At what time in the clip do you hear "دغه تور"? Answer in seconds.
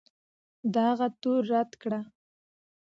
0.75-1.41